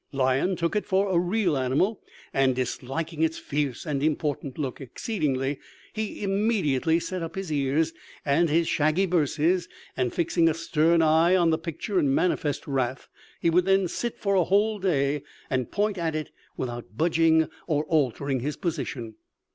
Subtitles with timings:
[0.11, 2.01] Lion took it for a real animal,
[2.33, 5.59] and, disliking its fierce and important look exceedingly,
[5.93, 7.93] he immediately set up his ears
[8.25, 13.09] and his shaggy birses, and, fixing a stern eye on the picture in manifest wrath,
[13.39, 17.83] he would then sit for a whole day and point at it without budging or
[17.85, 19.13] altering his position.